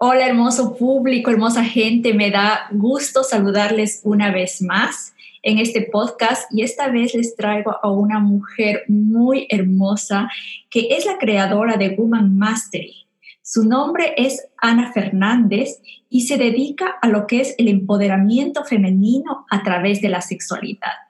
[0.00, 6.44] Hola hermoso público, hermosa gente, me da gusto saludarles una vez más en este podcast
[6.52, 10.30] y esta vez les traigo a una mujer muy hermosa
[10.70, 13.08] que es la creadora de Woman Mastery.
[13.42, 19.46] Su nombre es Ana Fernández y se dedica a lo que es el empoderamiento femenino
[19.50, 21.07] a través de la sexualidad.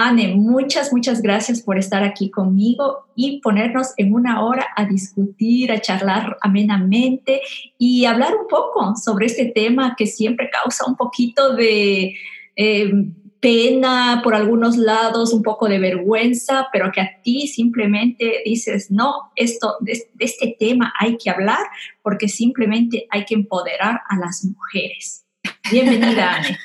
[0.00, 5.72] Anne, muchas, muchas gracias por estar aquí conmigo y ponernos en una hora a discutir,
[5.72, 7.40] a charlar amenamente
[7.78, 12.14] y hablar un poco sobre este tema que siempre causa un poquito de
[12.54, 12.92] eh,
[13.40, 19.32] pena por algunos lados, un poco de vergüenza, pero que a ti simplemente dices, no,
[19.34, 21.66] esto, de este tema hay que hablar
[22.02, 25.24] porque simplemente hay que empoderar a las mujeres.
[25.72, 26.56] Bienvenida, Anne.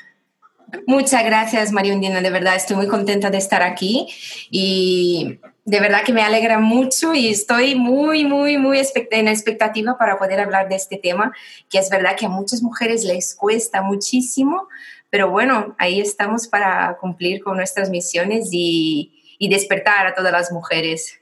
[0.86, 2.20] Muchas gracias, María Undina.
[2.20, 4.08] De verdad, estoy muy contenta de estar aquí
[4.50, 10.18] y de verdad que me alegra mucho y estoy muy, muy, muy en expectativa para
[10.18, 11.32] poder hablar de este tema,
[11.70, 14.68] que es verdad que a muchas mujeres les cuesta muchísimo,
[15.10, 20.52] pero bueno, ahí estamos para cumplir con nuestras misiones y, y despertar a todas las
[20.52, 21.20] mujeres.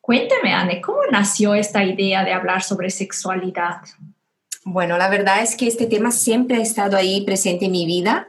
[0.00, 3.82] Cuéntame, Anne, ¿cómo nació esta idea de hablar sobre sexualidad?
[4.64, 8.28] Bueno, la verdad es que este tema siempre ha estado ahí presente en mi vida.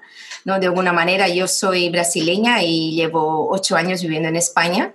[0.50, 0.60] ¿No?
[0.60, 4.94] De alguna manera, yo soy brasileña y llevo ocho años viviendo en España.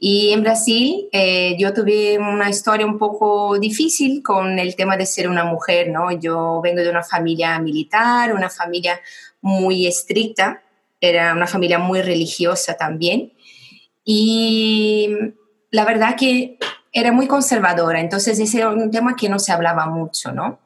[0.00, 5.06] Y en Brasil eh, yo tuve una historia un poco difícil con el tema de
[5.06, 6.12] ser una mujer, ¿no?
[6.12, 9.00] Yo vengo de una familia militar, una familia
[9.40, 10.62] muy estricta,
[11.00, 13.32] era una familia muy religiosa también.
[14.04, 15.10] Y
[15.70, 16.58] la verdad que
[16.92, 20.58] era muy conservadora, entonces ese era un tema que no se hablaba mucho, ¿no?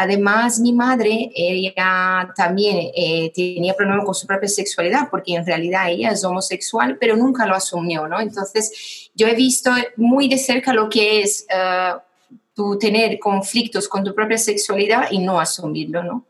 [0.00, 5.90] Además, mi madre, ella también eh, tenía problemas con su propia sexualidad, porque en realidad
[5.90, 8.20] ella es homosexual, pero nunca lo asumió, ¿no?
[8.20, 14.14] Entonces, yo he visto muy de cerca lo que es uh, tener conflictos con tu
[14.14, 16.26] propia sexualidad y no asumirlo, ¿no?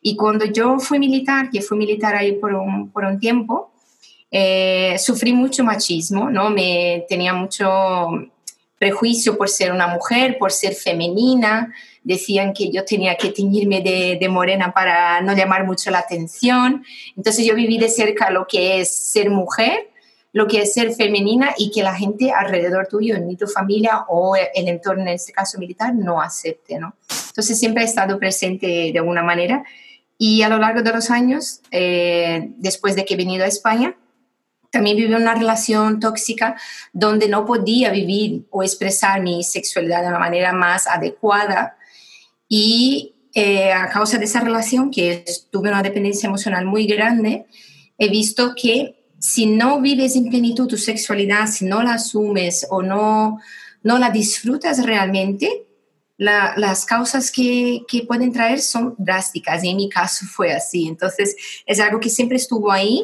[0.00, 3.70] Y cuando yo fui militar, que fui militar ahí por un, por un tiempo,
[4.30, 6.48] eh, sufrí mucho machismo, ¿no?
[6.48, 8.08] Me tenía mucho
[8.78, 11.70] prejuicio por ser una mujer, por ser femenina,
[12.02, 16.84] decían que yo tenía que teñirme de, morena para no llamar mucho la atención.
[17.16, 19.90] Entonces yo viví de cerca lo que es ser mujer,
[20.32, 24.36] lo que es ser femenina y que la gente alrededor tuyo, en tu familia o
[24.36, 26.94] el entorno, en este caso militar, no acepte, ¿no?
[27.28, 29.64] Entonces siempre he estado presente de alguna manera
[30.22, 33.96] y a lo largo de los años, eh, después de que he venido a España,
[34.70, 36.56] también viví una relación tóxica
[36.92, 41.76] donde no podía vivir o expresar mi sexualidad de una manera más adecuada
[42.50, 47.46] y eh, a causa de esa relación, que tuve una dependencia emocional muy grande,
[47.96, 52.82] he visto que si no vives en plenitud tu sexualidad, si no la asumes o
[52.82, 53.38] no,
[53.84, 55.68] no la disfrutas realmente,
[56.18, 60.86] las causas que, que, pueden traer son drásticas y en mi caso fue así.
[60.86, 61.34] Entonces
[61.64, 63.02] es algo que siempre estuvo ahí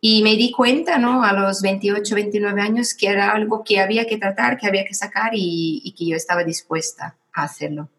[0.00, 1.22] y me di cuenta ¿no?
[1.22, 4.94] a los 28, 29 años que era algo que había que tratar, que había que
[4.94, 7.90] sacar y, y que yo estaba dispuesta a hacerlo.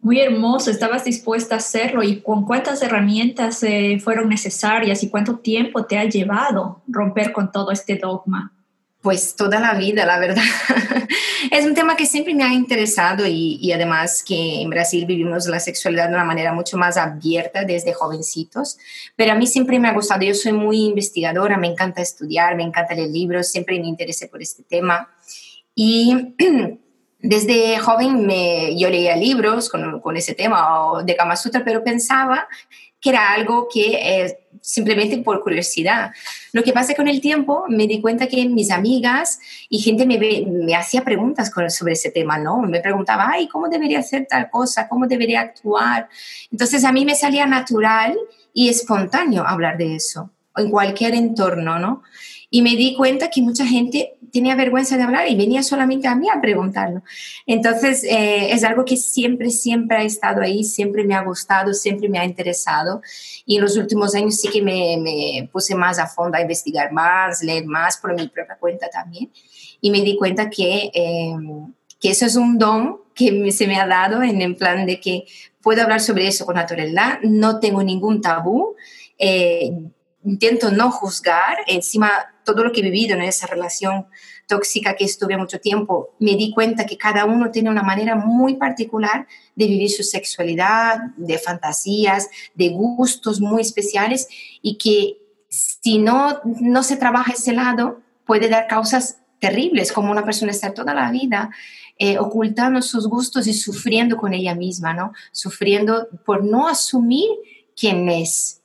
[0.00, 5.38] Muy hermoso, estabas dispuesta a hacerlo y con cuántas herramientas eh, fueron necesarias y cuánto
[5.38, 8.52] tiempo te ha llevado romper con todo este dogma.
[9.00, 10.42] Pues toda la vida, la verdad.
[11.50, 15.46] es un tema que siempre me ha interesado y, y, además que en Brasil vivimos
[15.46, 18.78] la sexualidad de una manera mucho más abierta desde jovencitos,
[19.16, 22.64] pero a mí siempre me ha gustado, yo soy muy investigadora, me encanta estudiar, me
[22.64, 25.08] encanta leer libros, siempre me interesé por este tema
[25.74, 26.34] y
[27.20, 32.48] desde joven me, yo leía libros con, ese tema de Kama Sutra, pero pensaba
[33.00, 36.12] que era algo que eh, simplemente por curiosidad.
[36.52, 40.18] Lo que pasa con el tiempo, me di cuenta que mis amigas y gente me,
[40.18, 42.60] me hacía preguntas sobre ese tema, ¿no?
[42.62, 44.88] Me preguntaba, ay, ¿cómo debería hacer tal cosa?
[44.88, 46.08] ¿Cómo debería actuar?
[46.50, 48.16] Entonces a mí me salía natural
[48.52, 52.02] y espontáneo hablar de eso, en cualquier entorno, ¿no?
[52.50, 56.14] Y me di cuenta que mucha gente tenía vergüenza de hablar y venía solamente a
[56.14, 57.02] mí a preguntarlo.
[57.46, 62.08] Entonces, eh, es algo que siempre, siempre ha estado ahí, siempre me ha gustado, siempre
[62.08, 63.02] me ha interesado.
[63.46, 66.92] Y en los últimos años sí que me, me puse más a fondo a investigar
[66.92, 69.30] más, leer más por mi propia cuenta también.
[69.80, 71.36] Y me di cuenta que, eh,
[72.00, 75.24] que eso es un don que se me ha dado en el plan de que
[75.60, 78.76] puedo hablar sobre eso con naturalidad, no tengo ningún tabú.
[79.18, 79.72] Eh,
[80.28, 82.10] intento no juzgar, encima
[82.44, 84.06] todo lo que he vivido en esa relación
[84.46, 88.56] tóxica que estuve mucho tiempo, me di cuenta que cada uno tiene una manera muy
[88.56, 94.28] particular de vivir su sexualidad, de fantasías, de gustos muy especiales
[94.62, 100.24] y que si no, no se trabaja ese lado, puede dar causas terribles, como una
[100.24, 101.50] persona estar toda la vida
[101.98, 105.12] eh, ocultando sus gustos y sufriendo con ella misma, ¿no?
[105.32, 107.28] Sufriendo por no asumir
[107.76, 108.57] quién es.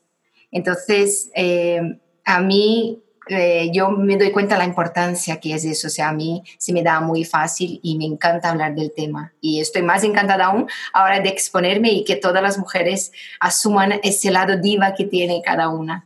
[0.53, 5.87] Entonces, eh, a mí, eh, yo me doy cuenta de la importancia que es eso.
[5.87, 9.33] O sea, a mí se me da muy fácil y me encanta hablar del tema.
[9.41, 14.31] Y estoy más encantada aún ahora de exponerme y que todas las mujeres asuman ese
[14.31, 16.05] lado diva que tiene cada una.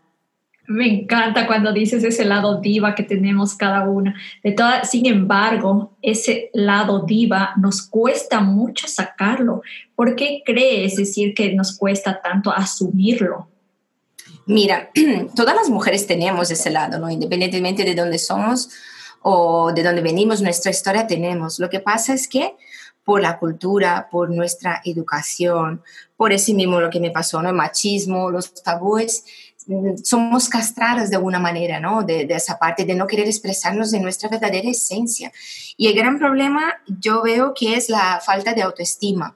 [0.69, 4.15] Me encanta cuando dices ese lado diva que tenemos cada una.
[4.43, 9.61] De toda, sin embargo, ese lado diva nos cuesta mucho sacarlo.
[9.95, 13.47] ¿Por qué crees decir que nos cuesta tanto asumirlo?
[14.47, 14.89] Mira,
[15.35, 17.09] todas las mujeres tenemos ese lado, ¿no?
[17.09, 18.69] Independientemente de dónde somos
[19.21, 21.59] o de dónde venimos, nuestra historia tenemos.
[21.59, 22.55] Lo que pasa es que
[23.03, 25.83] por la cultura, por nuestra educación,
[26.15, 27.49] por ese mismo lo que me pasó, ¿no?
[27.49, 29.23] El machismo, los tabúes,
[30.03, 32.03] somos castradas de alguna manera, ¿no?
[32.03, 35.31] De, esa parte de no querer expresarnos de nuestra verdadera esencia.
[35.75, 39.35] Y el gran problema yo veo que es la falta de autoestima.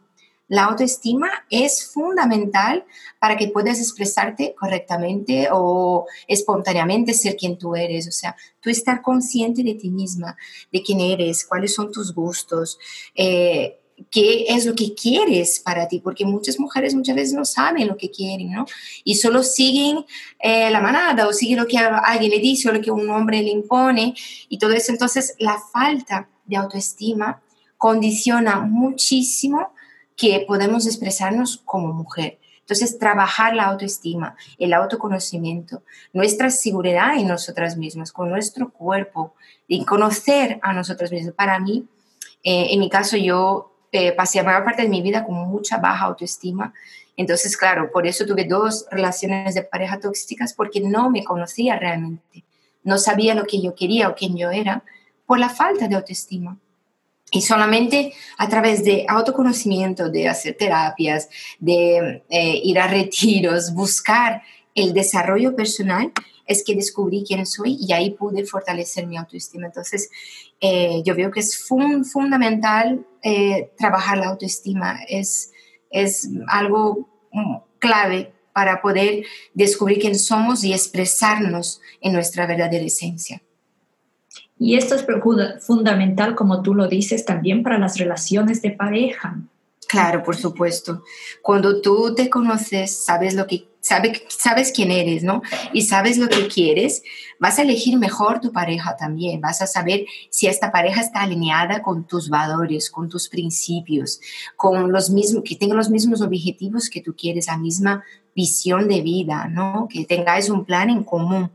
[0.52, 2.84] La autoestima es fundamental
[3.20, 8.06] para que puedas expresarte correctamente o espontáneamente ser quien tú eres.
[8.10, 10.36] O sea, tú estar consciente de ti misma,
[10.70, 12.78] de quién eres, cuáles son tus gustos.
[13.16, 17.88] Eh, qué es lo que quieres para ti, porque muchas mujeres muchas veces no saben
[17.88, 18.66] lo que quieren, ¿no?
[19.06, 20.06] Y solo siguen
[20.38, 23.42] eh, la manada o siguen lo que alguien le dice o lo que un hombre
[23.42, 24.16] le impone
[24.50, 24.92] y todo eso.
[24.92, 27.42] Entonces, la falta de autoestima
[27.78, 29.72] condiciona muchísimo
[30.16, 32.40] que podemos expresarnos como mujer.
[32.60, 39.34] Entonces, trabajar la autoestima, el autoconocimiento, nuestra seguridad en nosotras mismas, con nuestro cuerpo,
[39.68, 41.34] y conocer a nosotras mismas.
[41.34, 41.86] Para mí,
[42.44, 45.78] eh, en mi caso, yo eh, pasé la mayor parte de mi vida con mucha
[45.78, 46.74] baja autoestima.
[47.18, 52.44] Entonces, claro, por eso tuve dos relaciones de pareja tóxicas porque no me conocía realmente.
[52.84, 54.84] No sabía lo que yo quería o quién yo era
[55.26, 56.58] por la falta de autoestima.
[57.34, 61.30] Y solamente a través de autoconocimiento, de hacer terapias,
[61.60, 64.44] de eh, ir a retiros, buscar
[64.76, 66.12] el desarrollo personal,
[66.46, 69.68] es que descubrí quién soy y ahí pude fortalecer mi autoestima.
[69.68, 70.10] Entonces,
[70.60, 75.54] eh, yo veo que es fundamental eh, trabajar la autoestima, es,
[75.90, 79.24] es algo mm, clave para poder
[79.54, 83.42] descubrir quién somos y expresarnos en nuestra verdadera esencia.
[84.64, 85.04] Y esto es
[85.60, 89.42] fundamental, como tú lo dices, también para las relaciones de pareja.
[89.88, 91.04] Claro, por supuesto.
[91.42, 95.42] Cuando tú te conoces, sabes lo que sabes, sabes quién eres, ¿no?
[95.74, 97.02] Y sabes lo que quieres,
[97.40, 99.42] vas a elegir mejor tu pareja también.
[99.42, 104.22] Vas a saber si esta pareja está alineada con tus valores, con tus principios,
[104.56, 108.04] con los mismos, que tenga los mismos objetivos que tú quieres, la misma
[108.36, 109.88] visión de vida, ¿no?
[109.92, 111.50] Que tengáis un plan en común.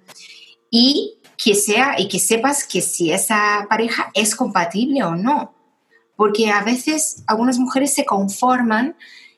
[0.71, 5.55] Y que sea, y que sepas que si esa pareja es compatible o no.
[6.17, 8.97] Porque a veces algunas mujeres se conforman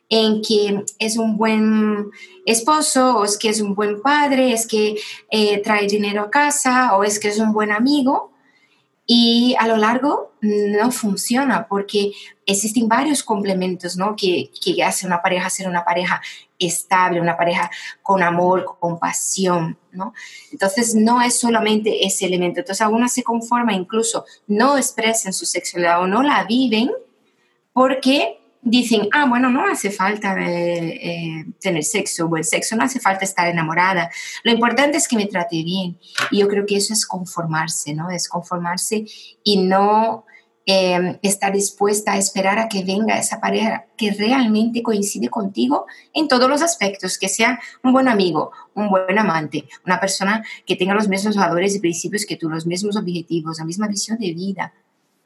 [0.09, 2.11] en que es un buen
[2.47, 4.97] esposo, o es que es un buen padre, es que
[5.31, 8.33] eh, trae dinero a casa, o es que es un buen amigo,
[9.11, 12.13] y a lo largo no funciona porque
[12.45, 14.15] existen varios complementos ¿no?
[14.15, 16.21] que, que hace una pareja ser una pareja
[16.59, 17.71] estable, una pareja
[18.03, 19.79] con amor, con pasión.
[19.93, 20.13] ¿no?
[20.53, 22.61] Entonces no es solamente ese elemento.
[22.61, 26.91] Entonces algunas se conforman, incluso no expresan su sexualidad o no la viven
[27.73, 33.01] porque dicen, ah, bueno, no hace falta eh, eh, tener sexo, buen sexo, no hace
[33.01, 34.11] falta estar enamorada.
[34.43, 35.99] Lo importante es que me trate bien.
[36.31, 38.11] Y yo creo que eso es conformarse, ¿no?
[38.11, 39.05] Es conformarse
[39.45, 40.25] y no
[40.67, 46.29] em, estar dispuesta a esperar a que venga esa pareja que realmente coincide contigo en
[46.29, 50.95] todos los aspectos, que sea un buen amigo, un buen amante, una persona que tenga
[50.95, 54.75] los mismos valores y principios que tú, los mismos objetivos, la misma visión de vida.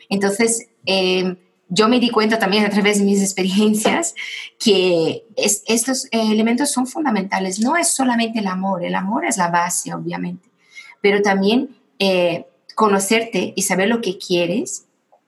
[0.09, 1.37] Entonces, eh,
[1.75, 4.14] yo me di cuenta también a través de mis experiencias
[4.59, 7.61] que estos elementos son fundamentales.
[7.61, 10.50] No es solamente el amor, el amor es la base, obviamente,
[11.00, 14.85] pero también eh, conocerte y saber lo que quieres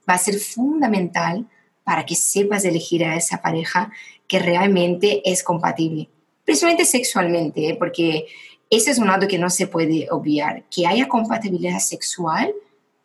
[0.09, 1.49] va a ser fundamental
[1.83, 3.91] para que sepas elegir a esa pareja
[4.29, 6.11] que realmente es compatible,
[6.45, 7.77] principalmente sexualmente, ¿eh?
[7.79, 8.27] porque
[8.69, 10.65] ese es un lado que no se puede obviar.
[10.65, 12.53] Que haya compatibilidad sexual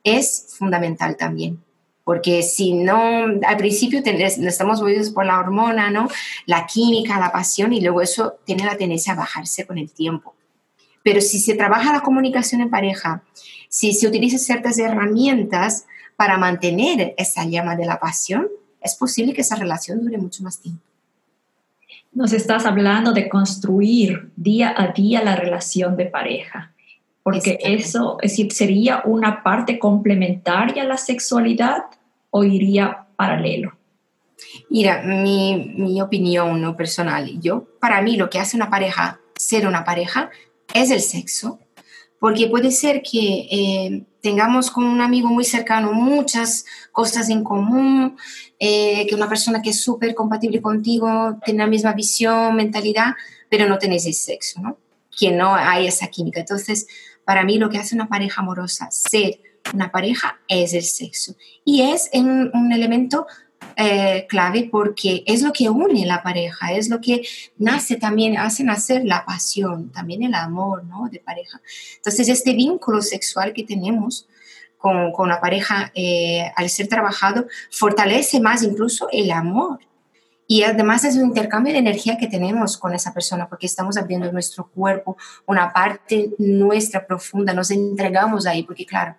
[0.03, 1.63] es fundamental también
[2.09, 6.07] porque si no, al principio estamos movidos por la hormona, ¿no?
[6.47, 10.33] La química, la pasión, y luego eso tiene la tendencia a bajarse con el tiempo.
[11.03, 13.21] Pero si se trabaja la comunicación en pareja,
[13.69, 15.85] si se utilizan ciertas herramientas
[16.15, 18.47] para mantener esa llama de la pasión,
[18.81, 20.81] es posible que esa relación dure mucho más tiempo.
[22.11, 26.73] Nos estás hablando de construir día a día la relación de pareja.
[27.21, 31.83] Porque eso, es decir, sería una parte complementaria a la sexualidad
[32.31, 33.77] o iría paralelo.
[34.69, 39.67] Mira, mi, mi opinión no personal, yo, para mí lo que hace una pareja, ser
[39.67, 40.29] una pareja,
[40.73, 41.59] es el sexo,
[42.19, 48.17] porque puede ser que eh, tengamos con un amigo muy cercano muchas cosas en común,
[48.59, 53.13] eh, que una persona que es súper compatible contigo tiene la misma visión, mentalidad,
[53.49, 54.77] pero no tenéis el sexo, ¿no?
[55.17, 56.41] Que no hay esa química.
[56.41, 56.87] Entonces,
[57.25, 59.39] para mí lo que hace una pareja amorosa, ser
[59.73, 61.35] una pareja, es el sexo.
[61.63, 63.27] Y es un, elemento
[63.75, 67.21] eh, clave porque es lo que une la pareja, es lo que
[67.57, 71.07] nace también, hace nacer la pasión, también el amor ¿no?
[71.09, 71.61] de pareja.
[71.97, 74.27] Entonces, este vínculo sexual que tenemos
[74.77, 79.79] con, con la pareja, eh, al ser trabajado, fortalece más incluso el amor.
[80.51, 84.31] Y además es un intercambio de energía que tenemos con esa persona, porque estamos abriendo
[84.31, 89.15] nuestro cuerpo, una parte nuestra profunda, nos entregamos ahí, porque claro,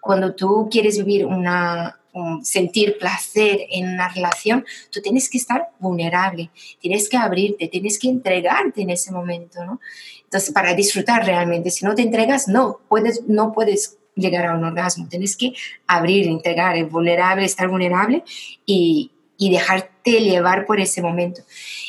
[0.00, 1.98] cuando tú quieres vivir una,
[2.42, 8.08] sentir placer en una relación, tú tienes que estar vulnerable, tienes que abrirte, tienes que
[8.08, 9.80] entregarte en ese momento, ¿no?
[10.24, 14.64] Entonces, para disfrutar realmente, si no te entregas, no puedes, no puedes llegar a un
[14.64, 15.54] orgasmo, tienes que
[15.86, 18.24] abrir, entregar, vulnerable, estar vulnerable
[18.66, 21.42] y, y dejarte llevar por ese momento.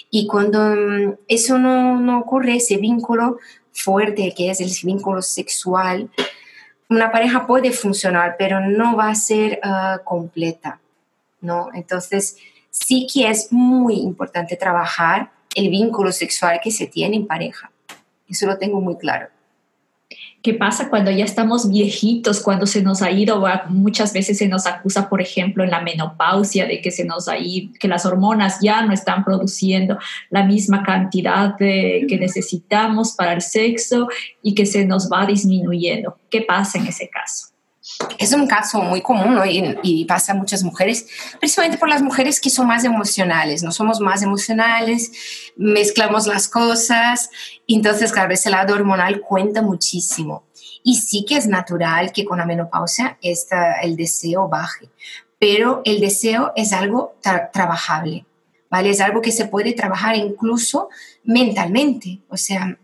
[0.09, 3.37] Y cuando mm, eso no, no ocurre, ese vínculo
[3.71, 6.09] fuerte que es el vínculo sexual,
[6.89, 10.79] una pareja puede funcionar, pero no va a ser ah, completa,
[11.41, 11.69] ¿no?
[11.73, 12.37] Entonces,
[12.71, 17.71] sí que es muy importante trabajar el vínculo sexual que se tiene en pareja.
[18.27, 19.27] Eso lo tengo muy claro.
[20.41, 23.43] ¿Qué pasa cuando ya estamos viejitos, cuando se nos ha ido?
[23.67, 27.37] Muchas veces se nos acusa, por ejemplo, en la menopausia, de que se nos ha
[27.37, 29.97] ido, que las hormonas ya no están produciendo
[30.29, 34.07] la misma cantidad de, que necesitamos para el sexo
[34.41, 36.17] y que se nos va disminuyendo.
[36.29, 37.47] ¿Qué pasa en ese caso?
[38.17, 41.07] Es un caso muy común y, y, pasa a muchas mujeres,
[41.39, 45.11] principalmente por las mujeres que son más emocionales, no somos más emocionales,
[45.57, 47.29] mezclamos las cosas,
[47.67, 50.43] entonces claro, ese lado hormonal cuenta muchísimo.
[50.83, 54.89] Y sí que es natural que con la menopausia esta, el deseo baje,
[55.39, 57.15] pero el deseo es algo
[57.53, 58.25] trabajable,
[58.69, 58.89] ¿vale?
[58.91, 60.89] Es algo que se puede trabajar incluso
[61.23, 62.77] mentalmente, o sea,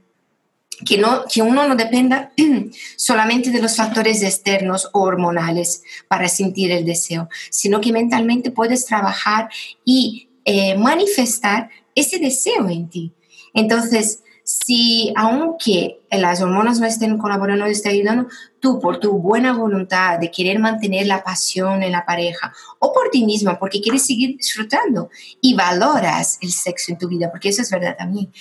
[0.84, 2.32] que, no, que uno no dependa
[2.98, 8.86] solamente de los factores externos o hormonales para sentir el deseo, sino que mentalmente puedes
[8.86, 9.50] trabajar
[9.84, 13.14] y eh, manifestar ese deseo en ti.
[13.54, 18.28] Entonces, si aunque las hormonas no estén colaborando, no estén ayudando,
[18.60, 23.10] tú por tu buena voluntad de querer mantener la pasión en la pareja o por
[23.10, 25.10] ti misma, porque quieres seguir disfrutando
[25.42, 28.32] y valoras el sexo en tu vida, porque eso es verdad también.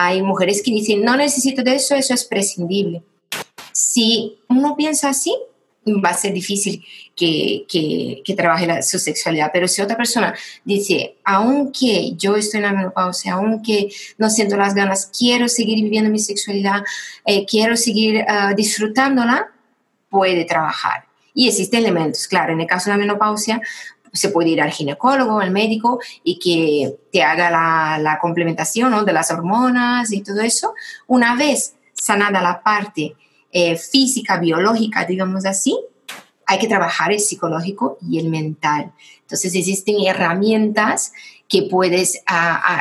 [0.00, 3.02] Hay mujeres que dicen, no necesito de eso, eso es prescindible.
[3.72, 5.34] Si uno piensa así,
[5.86, 6.84] va a ser difícil
[7.16, 7.64] que,
[8.24, 9.50] que, trabaje su sexualidad.
[9.52, 10.32] Pero si otra persona
[10.64, 13.88] dice, aunque yo estoy en la menopausia, aunque
[14.18, 16.84] no siento las ganas, quiero seguir viviendo mi sexualidad,
[17.24, 19.50] eh, quiero seguir uh, disfrutándola,
[20.08, 21.06] puede trabajar.
[21.34, 23.60] Y existen elementos, claro, en el caso de la menopausia,
[24.12, 29.30] se puede ir al ginecólogo, al médico y que te haga la, complementación de las
[29.30, 30.74] hormonas y todo eso.
[31.06, 33.14] Una vez sanada la parte
[33.52, 35.78] eh, física, biológica, digamos así,
[36.46, 38.92] hay que trabajar el psicológico y el mental.
[39.20, 41.12] Entonces existen herramientas
[41.46, 42.22] que puedes,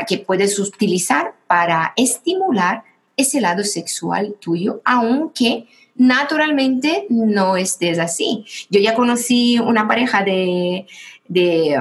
[0.08, 2.84] que puedes utilizar para estimular
[3.18, 8.46] ese lado sexual tuyo, aunque naturalmente no estés así.
[8.70, 10.86] Yo ya conocí una pareja de,
[11.28, 11.78] de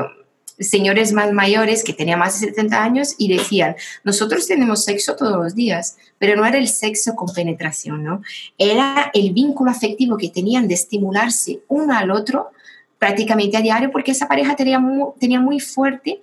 [0.59, 5.37] señores más mayores que tenían más de 70 años y decían, nosotros tenemos sexo todos
[5.37, 8.23] los días, pero no era el sexo con penetración, ¿no?
[8.57, 12.50] Era el vínculo afectivo que tenían de estimularse uno al otro
[12.99, 16.21] prácticamente a diario porque esa pareja tenía muy, tenía muy fuerte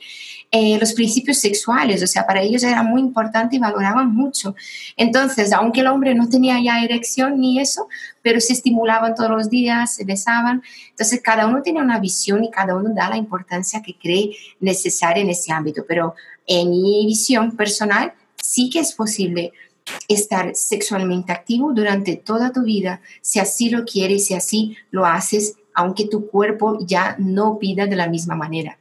[0.51, 4.56] eh, los principios sexuales, o sea, para ellos era muy importante y valoraban mucho.
[4.96, 7.88] Entonces, aunque el hombre no tenía ya erección ni eso,
[8.22, 10.62] pero se estimulaban todos los días, se besaban.
[10.92, 15.24] Entonces, cada uno tiene una visión y cada uno da la importancia que cree necesaria
[15.24, 15.86] en ese ámbito.
[15.88, 16.13] Pero
[16.46, 19.53] en mi visión personal, sí que es posible
[20.08, 25.56] estar sexualmente activo durante toda tu vida, si así lo quieres, si así lo haces,
[25.74, 28.77] aunque tu cuerpo ya no pida de la misma manera.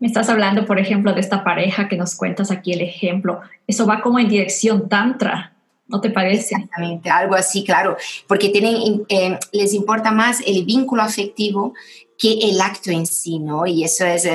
[0.00, 3.40] Me estás hablando, por ejemplo, de esta pareja que nos cuentas aquí el ejemplo.
[3.66, 5.56] Eso va como en dirección tantra,
[5.88, 6.54] ¿no te parece?
[6.54, 7.96] Exactamente, algo así, claro,
[8.28, 11.74] porque tienen, eh, les importa más el vínculo afectivo
[12.16, 13.66] que el acto en sí, ¿no?
[13.66, 14.28] Y eso es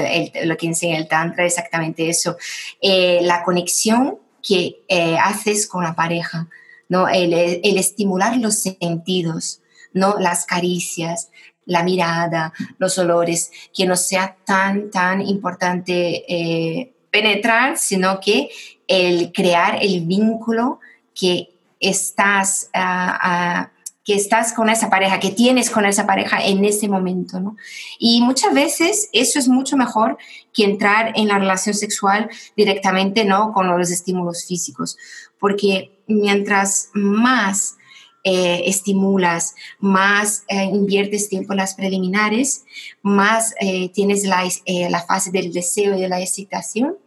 [0.45, 2.37] lo que enseña el tantra, exactamente eso.
[2.81, 6.49] Eh, la conexión que eh, haces con la pareja,
[6.89, 7.07] ¿no?
[7.07, 9.61] El, el estimular los sentidos,
[9.93, 10.15] ¿no?
[10.19, 11.29] Las caricias,
[11.65, 18.49] la mirada, los olores, que no sea tan, tan importante eh, penetrar, sino que
[18.87, 20.79] el crear el vínculo
[21.13, 23.69] que estás, ah, ah,
[24.03, 27.55] que estás con esa pareja, que tienes con esa pareja en ese momento, ¿no?
[27.99, 30.17] Y muchas veces eso es mucho mejor
[30.53, 33.53] que entrar en la relación sexual directamente, ¿no?
[33.53, 34.97] Con los estímulos físicos,
[35.39, 37.77] porque mientras más
[38.23, 42.63] eh, estimulas, más eh, inviertes tiempo en las preliminares,
[43.01, 46.97] más eh, tienes la, la fase del deseo y de la excitación,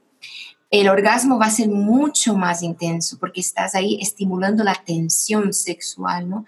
[0.71, 6.29] el orgasmo va a ser mucho más intenso porque estás ahí estimulando la tensión sexual,
[6.29, 6.45] ¿no?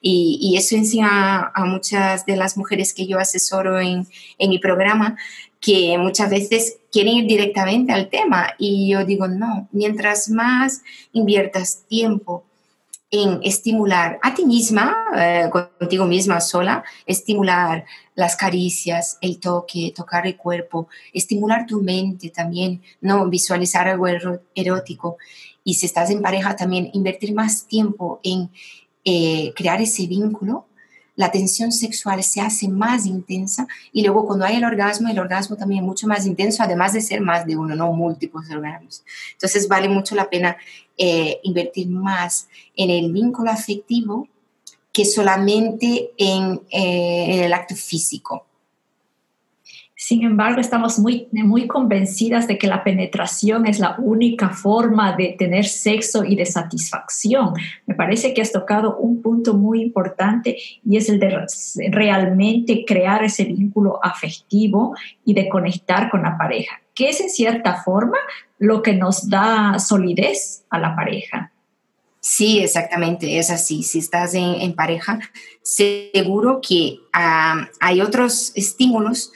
[0.00, 4.06] Y, eso enseña a, muchas de las mujeres que yo asesoro en,
[4.38, 5.16] en, mi programa
[5.58, 11.84] que muchas veces quieren ir directamente al tema y yo digo, no, mientras más inviertas
[11.88, 12.44] tiempo
[13.12, 20.26] en estimular a ti misma, eh, contigo misma sola, estimular las caricias, el toque, tocar
[20.26, 24.06] el cuerpo, estimular tu mente también, no visualizar algo
[24.54, 25.18] erótico.
[25.62, 28.50] Y si estás en pareja también, invertir más tiempo en
[29.04, 30.66] eh, crear ese vínculo
[31.14, 35.56] la tensión sexual se hace más intensa y luego cuando hay el orgasmo, el orgasmo
[35.56, 39.04] también es mucho más intenso, además de ser más de uno, no múltiples orgasmos.
[39.32, 40.56] Entonces vale mucho la pena
[40.96, 44.28] eh, invertir más en el vínculo afectivo
[44.92, 48.46] que solamente en, eh, en el acto físico.
[50.04, 55.36] Sin embargo, estamos muy, muy convencidas de que la penetración es la única forma de
[55.38, 57.54] tener sexo y de satisfacción.
[57.86, 61.46] Me parece que has tocado un punto muy importante y es el de
[61.92, 67.80] realmente crear ese vínculo afectivo y de conectar con la pareja, que es en cierta
[67.84, 68.18] forma
[68.58, 71.52] lo que nos da solidez a la pareja.
[72.18, 73.84] Sí, exactamente, es así.
[73.84, 75.20] Si estás en, pareja,
[75.62, 79.30] seguro que ah, hay otros estímulos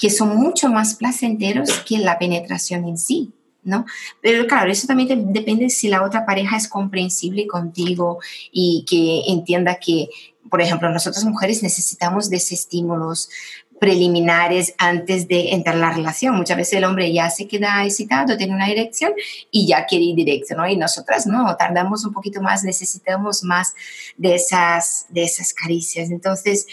[0.00, 3.32] que son mucho más placenteros que la penetración en sí.
[3.62, 3.84] ¿no?
[4.22, 8.18] Pero claro, eso también depende si la otra pareja es comprensible contigo
[8.50, 10.08] y que entienda que,
[10.48, 13.28] por ejemplo, nosotras mujeres necesitamos de esos estímulos
[13.78, 16.36] preliminares antes de entrar en la relación.
[16.36, 19.12] Muchas veces el hombre ya se queda excitado, tiene una erección
[19.50, 20.68] y ya quiere ir directo, ¿no?
[20.68, 23.74] Y nosotras no, tardamos un poquito más, necesitamos más
[24.18, 26.10] de esas, de esas caricias.
[26.10, 26.66] Entonces,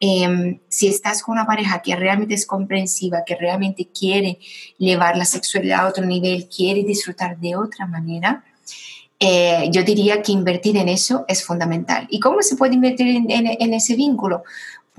[0.00, 4.38] em, si estás con una pareja que realmente es comprensiva, que realmente quiere
[4.78, 8.44] llevar la sexualidad a otro nivel, quiere disfrutar de otra manera,
[9.22, 12.06] eh, yo diría que invertir en eso es fundamental.
[12.10, 14.42] ¿Y cómo se puede invertir en ese vínculo?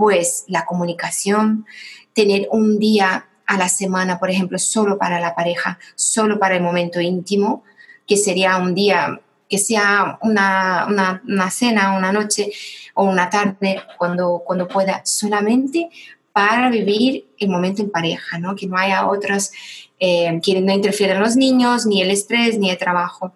[0.01, 1.67] pues la comunicación,
[2.13, 6.63] tener un día a la semana, por ejemplo, solo para la pareja, solo para el
[6.63, 7.63] momento íntimo,
[8.07, 12.53] que sería un día, que sea una, una, cena, una noche
[12.93, 15.89] o una tarde, cuando, cuando pueda, solamente
[16.31, 18.55] para vivir el momento en pareja, ¿no?
[18.55, 19.51] que no haya otras,
[19.99, 23.33] eh, que no interfieran los niños, ni el estrés, ni el trabajo.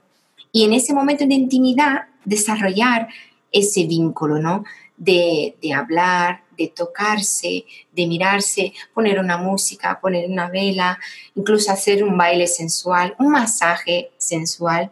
[0.54, 3.10] Y en ese momento de intimidad, desarrollar
[3.51, 4.63] ese vínculo, ¿no?
[4.95, 10.97] De, de hablar, de tocarse, de mirarse, poner una música, poner una vela,
[11.36, 14.89] incluso hacer un baile sensual, un masaje sensual.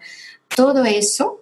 [0.56, 1.42] Todo eso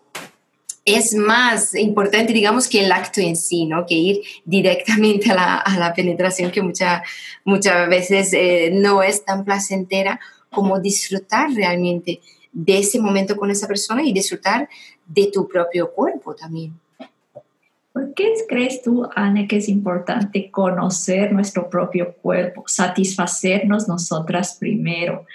[0.85, 3.85] es más importante, digamos, que el acto en sí, ¿no?
[3.85, 10.19] Que ir directamente a la, penetración, que muchas veces eh, no es tan placentera
[10.49, 12.19] como disfrutar realmente
[12.51, 14.67] de ese momento con esa persona y disfrutar
[15.05, 16.73] de tu propio cuerpo también.
[17.93, 25.25] ¿Por qué crees tú, Anne, que es importante conocer nuestro propio cuerpo, satisfacernos nosotras primero?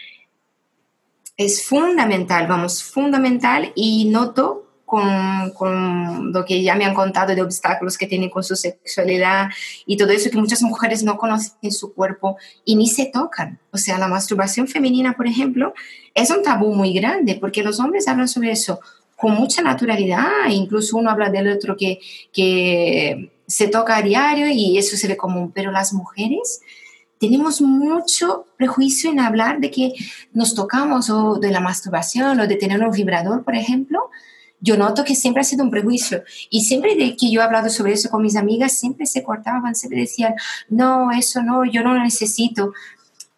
[1.36, 7.42] Es fundamental, vamos, fundamental y noto con, con, lo que ya me han contado de
[7.42, 9.48] obstáculos que tienen con su sexualidad
[9.84, 13.58] y todo eso, que muchas mujeres no conocen su cuerpo y ni se tocan.
[13.72, 15.74] O sea, la masturbación femenina, por ejemplo,
[16.14, 18.80] es un tabú muy grande porque los hombres hablan sobre eso
[19.16, 21.98] con mucha naturalidad, incluso uno habla del otro que,
[22.32, 26.60] que se toca a diario y eso se ve común, pero las mujeres
[27.18, 29.92] tenemos mucho prejuicio en hablar de que
[30.32, 34.10] nos tocamos o de la masturbación o de tener un vibrador, por ejemplo.
[34.60, 37.68] Yo noto que siempre ha sido un prejuicio y siempre de que yo he hablado
[37.68, 40.34] sobre eso con mis amigas, siempre se cortaban, siempre decían,
[40.68, 42.72] no, eso no, yo no lo necesito.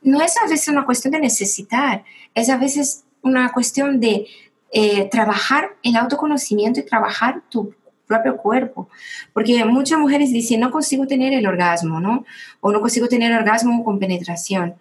[0.01, 4.27] No es a veces una cuestión de necesitar, es a veces una cuestión de
[4.71, 7.75] eh, trabajar el autoconocimiento y trabajar tu
[8.09, 8.89] propio cuerpo.
[9.33, 12.25] Porque muchas mujeres dicen, no consigo tener el orgasmo, ¿no?
[12.61, 14.75] O no consigo tener orgasmo con penetración.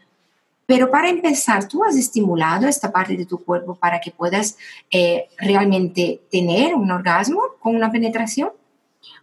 [0.65, 4.57] Pero para empezar, ¿tú has estimulado esta parte de tu cuerpo para que puedas
[4.91, 8.49] eh, realmente tener un orgasmo con una penetración?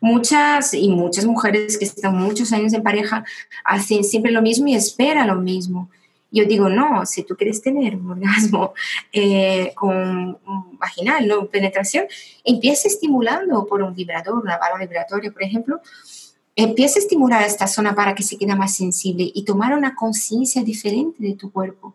[0.01, 3.25] Muchas y muchas mujeres que están muchos años en pareja
[3.65, 5.91] hacen siempre lo mismo y esperan lo mismo.
[6.35, 8.75] Yo digo, no, si tú quieres tener un orgasmo
[9.13, 10.37] eh, con
[10.79, 12.07] vaginal, no penetración,
[12.43, 15.81] empieza estimulando por un vibrador, una bala vibratoria, por ejemplo,
[16.57, 20.65] empieza a estimular esta zona para que se quede más sensible y tomar una conciencia
[20.65, 21.95] diferente de tu cuerpo.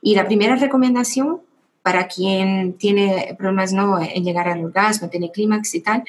[0.00, 1.40] Y la primera recomendación
[1.82, 6.04] para quien tiene problemas no en llegar al orgasmo, tiene clímax y tal,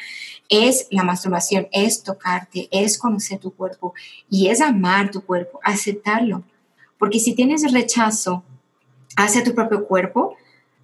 [0.49, 3.93] es la masturbación, es tocarte, es conocer tu cuerpo
[4.29, 6.43] y es amar tu cuerpo, aceptarlo.
[7.01, 8.43] Porque si tienes rechazo
[9.17, 10.37] hacia tu propio cuerpo,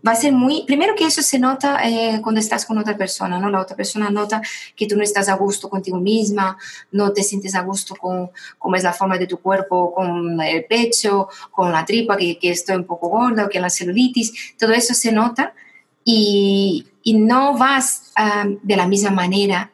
[0.06, 3.38] va a ser muy, primero que eso se nota eh, cuando estás con otra persona,
[3.40, 3.52] ¿no?
[3.52, 4.42] La otra persona nota
[4.76, 6.58] que tú no estás a gusto contigo misma,
[6.92, 10.66] no te sientes a gusto con cómo es la forma de tu cuerpo, con el
[10.66, 14.74] pecho, con la tripa, que, que estoy un poco gorda o que la celulitis, todo
[14.74, 15.54] eso se nota
[16.04, 18.12] y, y no vas
[18.64, 19.70] de la misma manera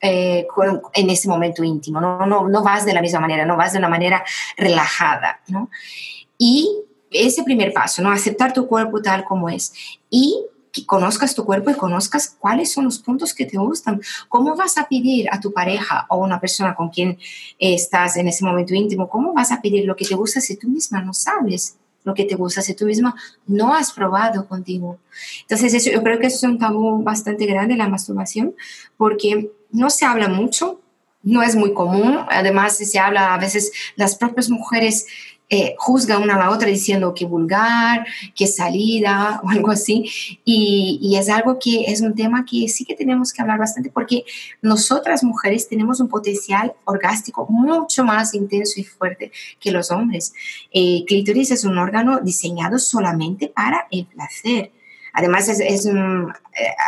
[0.00, 0.46] eh,
[0.94, 2.26] en ese momento íntimo, ¿no?
[2.26, 4.24] No, no vas de la misma manera, no vas de una manera
[4.56, 5.70] relajada, ¿no?
[6.38, 6.68] Y
[7.10, 8.10] ese primer paso, ¿no?
[8.10, 9.72] Aceptar tu cuerpo tal como es
[10.10, 14.00] y que conozcas tu cuerpo y conozcas cuáles son los puntos que te gustan.
[14.28, 17.18] ¿Cómo vas a pedir a tu pareja o una persona con quien
[17.58, 20.68] estás en ese momento íntimo, cómo vas a pedir lo que te gusta si tú
[20.68, 21.78] misma no sabes?
[22.06, 23.14] Lo que te gusta si tú misma
[23.48, 24.98] no has probado contigo.
[25.42, 28.54] Entonces, eso, yo creo que eso es un tabú bastante grande, la masturbación,
[28.96, 30.80] porque no se habla mucho,
[31.24, 35.06] no es muy común, además se habla a veces las propias mujeres
[35.48, 38.04] eh, juzga una a la otra diciendo que vulgar,
[38.34, 40.04] que salida o algo así.
[40.44, 44.24] Y, es algo que es un tema que sí que tenemos que hablar bastante porque
[44.60, 50.34] nosotras mujeres tenemos un potencial orgástico mucho más intenso y fuerte que los hombres.
[50.72, 54.72] Eh, clítoris es un órgano diseñado solamente para el placer.
[55.18, 55.92] Además, es, eh,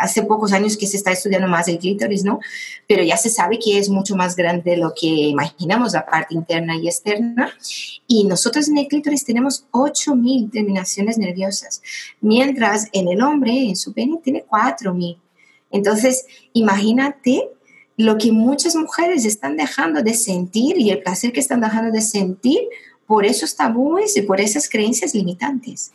[0.03, 2.41] hace pocos años que se está estudiando más el clítoris, ¿no?
[2.87, 6.35] Pero ya se sabe que es mucho más grande de lo que imaginamos, la parte
[6.35, 7.51] interna y externa.
[8.07, 11.81] Y nosotros en el clítoris tenemos 8.000 terminaciones nerviosas,
[12.21, 15.19] mientras en el hombre, en su pene, tiene 4.000.
[15.71, 17.49] Entonces, imagínate
[17.97, 22.03] lo que muchas mujeres están dejando de sentir y el placer que están dejando de
[22.03, 22.61] sentir
[23.07, 25.93] por esos tabúes y por esas creencias limitantes.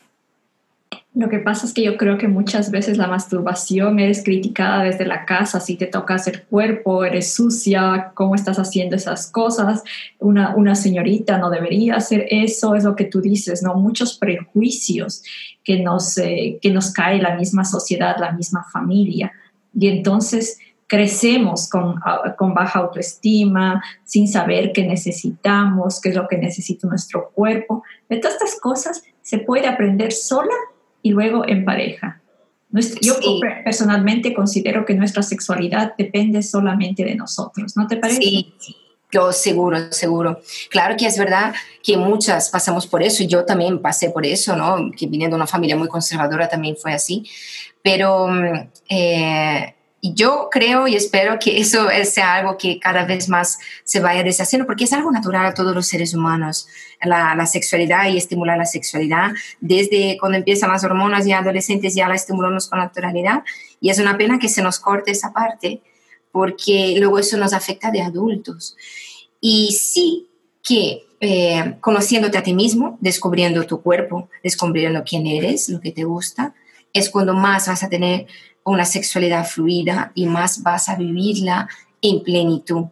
[1.15, 5.05] Lo que pasa es que yo creo que muchas veces la masturbación es criticada desde
[5.05, 9.83] la casa, si te tocas el cuerpo, eres sucia, cómo estás haciendo esas cosas,
[10.17, 13.75] una, una señorita no debería hacer eso, es lo que tú dices, ¿no?
[13.75, 15.21] Muchos prejuicios
[15.63, 19.31] que nos, eh, que nos cae la misma sociedad, la misma familia.
[19.71, 21.95] Y entonces crecemos con,
[22.37, 27.83] con baja autoestima, sin saber qué necesitamos, qué es lo que necesita nuestro cuerpo.
[28.09, 30.55] De todas estas cosas se puede aprender sola
[31.03, 32.19] y luego en pareja.
[33.01, 33.13] Yo
[33.63, 38.19] personalmente considero que nuestra sexualidad depende solamente de nosotros, ¿no te parece?
[38.19, 38.55] Sí,
[39.11, 40.41] yo seguro, seguro.
[40.71, 44.89] Claro que es verdad que muchas pasamos por eso, yo también pasé por eso, ¿no?
[44.97, 47.29] Que viniendo de una familia muy conservadora también fue así,
[47.83, 49.75] pero mm, eh,
[50.11, 54.65] yo creo y espero que eso sea algo que cada vez más se vaya deshaciendo,
[54.65, 56.67] porque es algo natural a todos los seres humanos,
[57.01, 59.31] la, sexualidad y estimular la sexualidad.
[59.61, 63.43] Desde cuando empiezan las hormonas y adolescentes ya la estimulamos con naturalidad.
[63.79, 65.81] Y es una pena que se nos corte esa parte,
[66.33, 68.75] porque luego eso nos afecta de adultos.
[69.39, 70.27] Y sí
[70.61, 76.03] que eh, conociéndote a ti mismo, descubriendo tu cuerpo, descubriendo quién eres, lo que te
[76.03, 76.53] gusta,
[76.91, 78.27] es cuando más vas a tener
[78.63, 81.67] una sexualidad fluida y más vas a vivirla
[82.01, 82.85] en plenitud.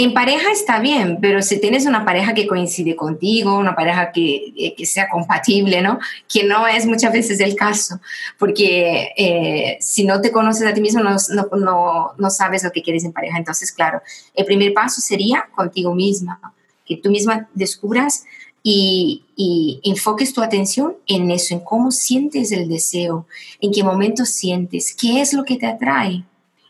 [0.00, 4.52] En pareja está bien, pero si tienes una pareja que coincide contigo, una pareja que,
[4.56, 5.98] eh, que sea compatible, ¿no?
[6.32, 7.98] Que no es muchas veces el caso,
[8.38, 11.16] porque eh, si no te conoces a ti mismo, no,
[11.56, 13.38] no, no, sabes lo que quieres en pareja.
[13.38, 14.00] Entonces, claro,
[14.34, 16.40] el primer paso sería contigo misma,
[16.86, 18.24] que tú misma descubras
[18.70, 23.26] y, y, enfoques tu atención en eso, en cómo sientes el deseo,
[23.62, 26.22] en qué momento sientes, qué es lo que te atrae.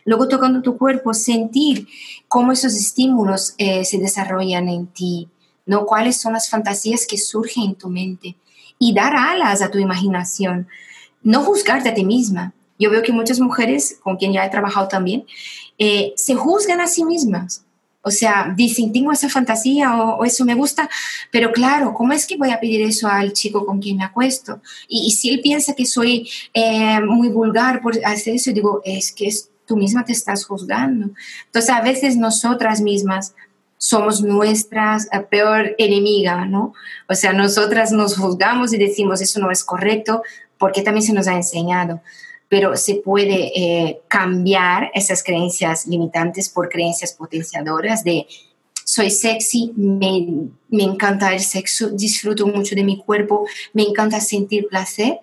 [0.05, 1.89] Luego tocando tu cuerpo, sentir
[2.29, 5.27] cómo esos estímulos eh, se desarrollan en ti,
[5.65, 5.85] ¿no?
[5.85, 8.37] cuáles son las fantasías que surgen en tu mente
[8.79, 10.69] y dar alas a tu imaginación,
[11.21, 12.53] no juzgarte a ti misma.
[12.79, 15.25] Yo veo que muchas mujeres, con quien ya he trabajado también,
[15.77, 17.65] eh, se juzgan a sí mismas
[18.01, 20.89] o sea, dicen, tengo esa fantasía o, eso me gusta,
[21.31, 24.61] pero claro, ¿cómo es que voy a pedir eso al chico con quien me acuesto?
[24.87, 29.29] Y, si él piensa que soy eh, muy vulgar por hacer eso, digo, es que
[29.65, 31.11] tú misma te estás juzgando.
[31.45, 33.35] Entonces, a veces nosotras mismas
[33.77, 36.73] somos nuestra eh, peor enemiga, ¿no?
[37.07, 40.23] O sea, nosotras nos juzgamos y decimos eso no es correcto
[40.57, 42.01] porque también se nos ha enseñado,
[42.49, 48.27] pero se puede eh, cambiar esas creencias limitantes por creencias potenciadoras de
[48.83, 54.67] soy sexy, me, me encanta el sexo, disfruto mucho de mi cuerpo, me encanta sentir
[54.67, 55.19] placer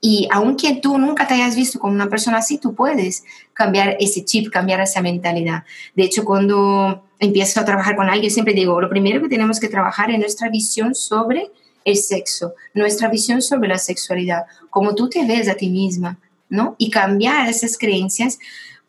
[0.00, 4.24] y aunque tú nunca te hayas visto como una persona así, tú puedes cambiar ese
[4.24, 5.64] chip, cambiar esa mentalidad.
[5.96, 9.68] De hecho, cuando empiezo a trabajar con alguien, siempre digo, lo primero que tenemos que
[9.68, 11.50] trabajar es nuestra visión sobre
[11.84, 16.74] el sexo, nuestra visión sobre la sexualidad, cómo tú te ves a ti misma, ¿no?
[16.78, 18.38] Y cambiar esas creencias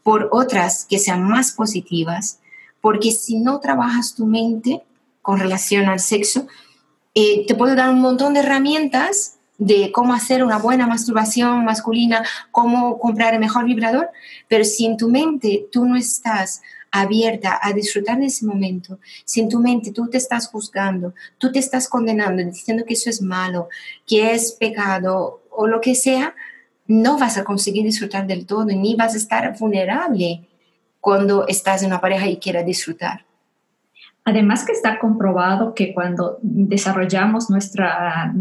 [0.03, 2.39] por otras que sean más positivas,
[2.81, 4.83] porque si no trabajas tu mente
[5.21, 6.47] con relación al sexo,
[7.15, 12.23] eh, te puedo dar un montón de herramientas de cómo hacer una buena masturbación masculina,
[12.51, 14.09] cómo comprar el mejor vibrador,
[14.47, 19.41] pero si en tu mente tú no estás abierta a disfrutar de ese momento, si
[19.41, 23.21] en tu mente tú te estás juzgando, tú te estás condenando, diciendo que eso es
[23.21, 23.67] malo,
[24.07, 26.33] que es pecado o lo que sea,
[26.89, 30.49] no vas a conseguir disfrutar del todo, ni vas a estar vulnerable
[30.99, 33.25] cuando estás en una pareja y quieras disfrutar.
[34.25, 38.33] Además que está comprobado que cuando desarrollamos nuestra,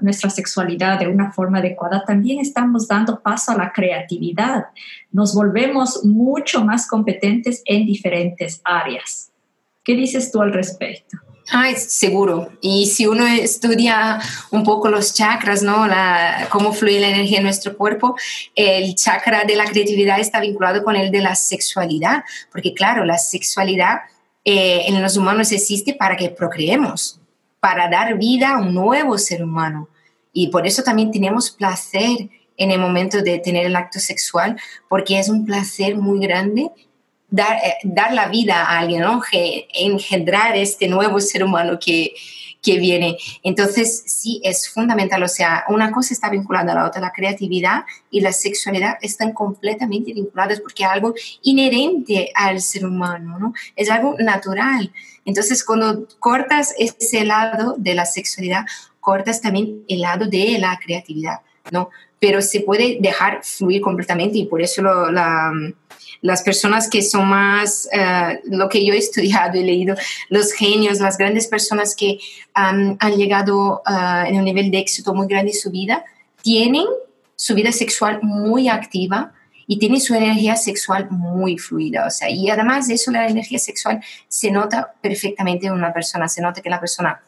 [0.00, 4.66] nuestra sexualidad de una forma adecuada, también estamos dando paso a la creatividad.
[5.10, 9.32] Nos volvemos mucho más competentes en diferentes áreas.
[9.82, 11.18] ¿Qué dices tú al respecto?
[11.50, 12.52] Ay, seguro.
[12.60, 14.18] Y si uno estudia
[14.50, 15.86] un poco los chakras, ¿no?
[15.86, 18.16] La, cómo fluye la energía en nuestro cuerpo,
[18.54, 23.18] el chakra de la creatividad está vinculado con el de la sexualidad, porque claro, la
[23.18, 24.00] sexualidad
[24.44, 27.20] eh, en los humanos existe para que procreemos,
[27.60, 29.88] para dar vida a un nuevo ser humano.
[30.32, 34.56] Y por eso también tenemos placer en el momento de tener el acto sexual,
[34.88, 36.70] porque es un placer muy grande
[37.34, 39.20] dar, eh, dar la vida a alguien, ¿no?
[39.32, 42.14] engendrar este nuevo ser humano que,
[42.62, 43.18] que viene.
[43.42, 45.22] Entonces, sí, es fundamental.
[45.22, 47.00] O sea, una cosa está vinculada a la otra.
[47.00, 53.38] La creatividad y la sexualidad están completamente vinculadas porque es algo inherente al ser humano,
[53.38, 53.52] ¿no?
[53.74, 54.92] Es algo natural.
[55.24, 58.64] Entonces, cuando cortas ese lado de la sexualidad,
[59.00, 61.90] cortas también el lado de la creatividad, ¿no?
[62.24, 65.52] Pero se puede dejar fluir completamente y por eso la
[66.24, 69.94] las personas que son más, eh, lo que yo he estudiado y leído,
[70.30, 72.18] los genios, las grandes personas que
[72.54, 76.02] han llegado uh, en un nivel de éxito muy grande en su vida,
[76.40, 76.86] tienen
[77.36, 79.34] su vida sexual muy activa
[79.66, 82.06] y tienen su energía sexual muy fluida.
[82.06, 86.26] O sea, y además de eso, la energía sexual se nota perfectamente en una persona,
[86.26, 87.20] se nota que la persona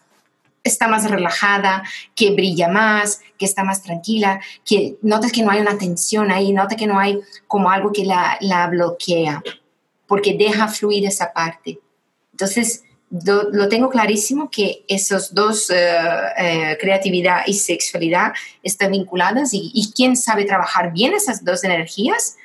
[0.69, 1.83] está más relajada,
[2.15, 6.53] que brilla más, que está más tranquila, que notas que no hay una tensión ahí,
[6.53, 9.43] nota que no hay como algo que la, bloquea,
[10.07, 11.79] porque deja fluir esa parte.
[12.33, 15.97] Entonces, lo tengo clarísimo que esos dos, eh,
[16.39, 22.37] eh, creatividad y sexualidad, están vinculadas y, y quien sabe trabajar bien esas dos energías,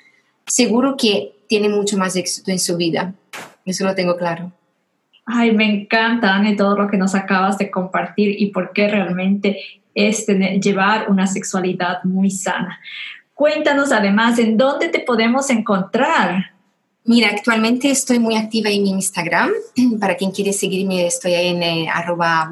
[0.45, 3.13] seguro que tiene mucho más éxito en su vida.
[3.65, 4.53] Eso lo tengo claro.
[5.33, 9.61] Ay, me encanta, Anne, todo lo que nos acabas de compartir y por qué realmente
[9.95, 12.79] es llevar una sexualidad muy sana.
[13.33, 16.51] Cuéntanos además en dónde te podemos encontrar.
[17.05, 19.51] Mira, actualmente estoy muy activa en Instagram.
[20.01, 22.49] Para quien quiere seguirme, estoy en eh, arroba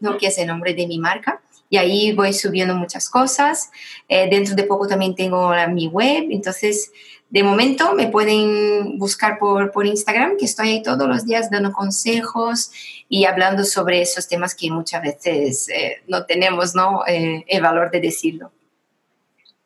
[0.00, 0.16] ¿no?
[0.16, 1.42] que es el nombre de mi marca.
[1.68, 3.70] Y ahí voy subiendo muchas cosas.
[4.08, 6.28] Eh, dentro de poco también tengo mi web.
[6.30, 6.90] Entonces,
[7.28, 11.72] de momento me pueden buscar por, por Instagram, que estoy ahí todos los días dando
[11.72, 12.70] consejos
[13.08, 17.00] y hablando sobre esos temas que muchas veces eh, no tenemos ¿no?
[17.06, 18.52] Eh, el valor de decirlo.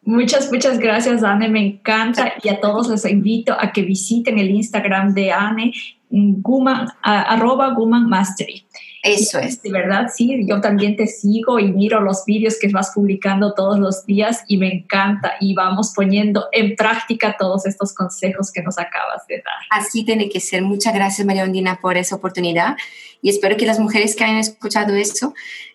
[0.02, 1.48] Muchas, muchas gracias, Anne.
[1.48, 5.72] Me encanta y a todos les invito a que visiten el Instagram de Anne,
[6.08, 8.66] Guman, arroba Guman Mastery.
[9.02, 9.62] Eso es.
[9.62, 13.78] De verdad, sí, yo también te sigo y miro los vídeos que vas publicando todos
[13.78, 18.78] los días y me encanta y vamos poniendo en práctica todos estos consejos que nos
[18.78, 19.54] acabas de dar.
[19.70, 20.62] Así tiene que ser.
[20.62, 22.76] Muchas gracias, María Ondina, por esa oportunidad
[23.22, 25.34] y espero que las mujeres que hayan escuchado esto,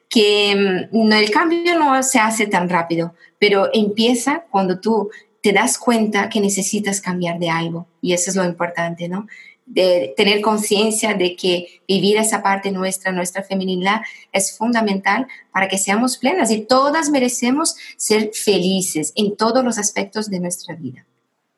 [0.10, 5.10] que mm, el cambio no se hace tan rápido, pero empieza cuando tú
[5.42, 9.28] te das cuenta que necesitas cambiar de algo y eso es lo importante, ¿no?
[9.66, 14.02] De tener conciencia de que vivir esa parte nuestra, nuestra feminidad,
[14.32, 20.30] es fundamental para que seamos plenas y todas merecemos ser felices en todos los aspectos
[20.30, 21.06] de nuestra vida.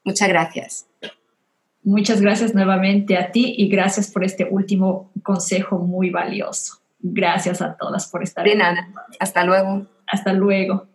[0.03, 0.87] Muchas gracias.
[1.83, 6.79] Muchas gracias nuevamente a ti y gracias por este último consejo muy valioso.
[6.99, 8.45] Gracias a todas por estar.
[8.45, 8.89] De nada.
[9.19, 9.85] Hasta luego.
[10.05, 10.87] Hasta luego.